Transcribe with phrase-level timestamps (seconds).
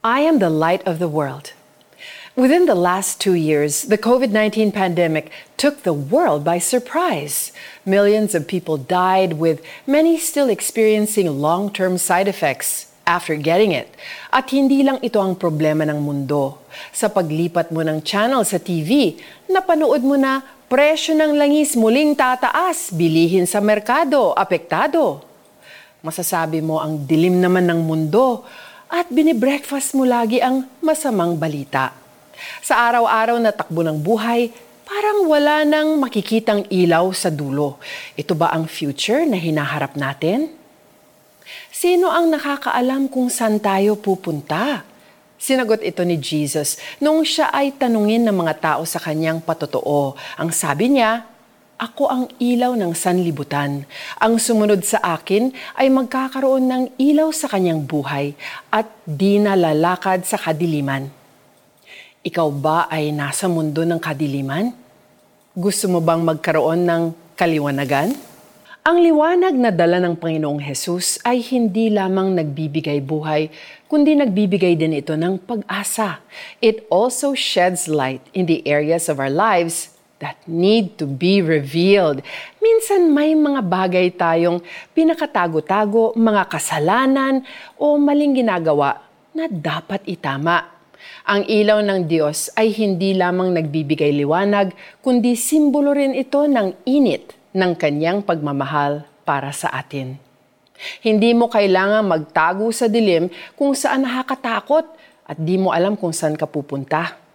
[0.00, 1.52] I am the light of the world.
[2.32, 5.28] Within the last two years, the COVID 19 pandemic
[5.60, 7.52] took the world by surprise.
[7.84, 13.92] Millions of people died, with many still experiencing long term side effects after getting it.
[14.32, 16.64] At hindi lang ito ang problema ng mundo.
[16.96, 19.20] Sa paglipat mo ng channel sa TV,
[19.52, 20.40] napanood mo na
[20.72, 25.20] presyo ng langis muling tataas, bilihin sa merkado, apektado.
[26.00, 28.48] Masasabi mo ang dilim naman ng mundo
[28.90, 31.94] at binibreakfast mo lagi ang masamang balita.
[32.58, 34.50] Sa araw-araw na takbo ng buhay,
[34.82, 37.78] parang wala nang makikitang ilaw sa dulo.
[38.18, 40.50] Ito ba ang future na hinaharap natin?
[41.70, 44.82] Sino ang nakakaalam kung saan tayo pupunta?
[45.40, 50.18] Sinagot ito ni Jesus nung siya ay tanungin ng mga tao sa kanyang patotoo.
[50.36, 51.24] Ang sabi niya,
[51.80, 53.88] ako ang ilaw ng sanlibutan.
[54.20, 55.48] Ang sumunod sa akin
[55.80, 58.36] ay magkakaroon ng ilaw sa kanyang buhay
[58.68, 61.08] at di nalalakad sa kadiliman.
[62.20, 64.76] Ikaw ba ay nasa mundo ng kadiliman?
[65.56, 68.12] Gusto mo bang magkaroon ng kaliwanagan?
[68.84, 73.48] Ang liwanag na dala ng Panginoong Hesus ay hindi lamang nagbibigay buhay,
[73.88, 76.20] kundi nagbibigay din ito ng pag-asa.
[76.60, 82.20] It also sheds light in the areas of our lives that need to be revealed.
[82.60, 84.60] Minsan may mga bagay tayong
[84.92, 87.42] pinakatago-tago, mga kasalanan
[87.80, 89.00] o maling ginagawa
[89.32, 90.68] na dapat itama.
[91.24, 97.32] Ang ilaw ng Diyos ay hindi lamang nagbibigay liwanag, kundi simbolo rin ito ng init
[97.56, 100.20] ng kanyang pagmamahal para sa atin.
[101.00, 104.84] Hindi mo kailangan magtago sa dilim kung saan nakakatakot
[105.24, 107.29] at di mo alam kung saan ka pupunta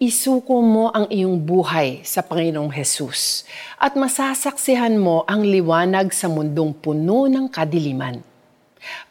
[0.00, 3.44] isuko mo ang iyong buhay sa Panginoong Hesus
[3.76, 8.24] at masasaksihan mo ang liwanag sa mundong puno ng kadiliman.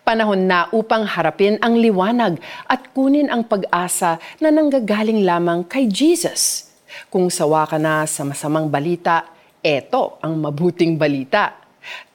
[0.01, 6.73] Panahon na upang harapin ang liwanag at kunin ang pag-asa na nanggagaling lamang kay Jesus.
[7.13, 9.29] Kung sawa ka na sa masamang balita,
[9.61, 11.53] eto ang mabuting balita.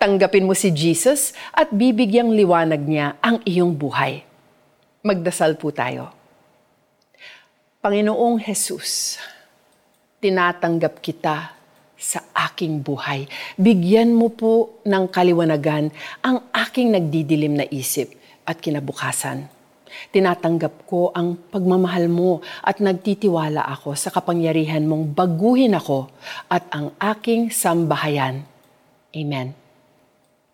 [0.02, 4.26] Tanggapin mo si Jesus at bibigyang liwanag niya ang iyong buhay.
[5.06, 6.23] Magdasal po tayo.
[7.84, 9.20] Panginoong Jesus,
[10.16, 11.52] tinatanggap kita
[11.92, 13.28] sa aking buhay.
[13.60, 15.92] Bigyan mo po ng kaliwanagan
[16.24, 18.16] ang aking nagdidilim na isip
[18.48, 19.52] at kinabukasan.
[20.16, 26.08] Tinatanggap ko ang pagmamahal mo at nagtitiwala ako sa kapangyarihan mong baguhin ako
[26.48, 28.48] at ang aking sambahayan.
[29.12, 29.52] Amen.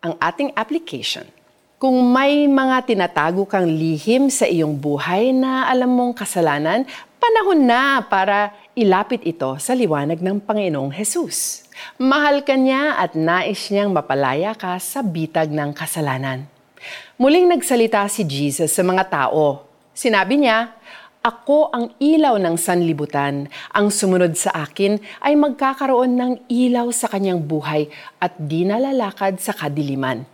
[0.03, 1.23] Ang ating application–
[1.81, 6.85] kung may mga tinatago kang lihim sa iyong buhay na alam mong kasalanan,
[7.31, 11.63] panahon na para ilapit ito sa liwanag ng Panginoong Hesus.
[11.95, 16.43] Mahal ka niya at nais niyang mapalaya ka sa bitag ng kasalanan.
[17.15, 19.63] Muling nagsalita si Jesus sa mga tao.
[19.95, 20.75] Sinabi niya,
[21.23, 23.47] Ako ang ilaw ng sanlibutan.
[23.71, 27.87] Ang sumunod sa akin ay magkakaroon ng ilaw sa kanyang buhay
[28.19, 30.27] at di nalalakad sa kadiliman.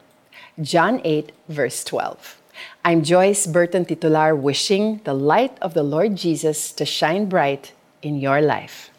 [0.58, 2.42] John 8, verse 12.
[2.84, 8.20] I'm Joyce Burton Titular wishing the light of the Lord Jesus to shine bright in
[8.20, 8.90] your life.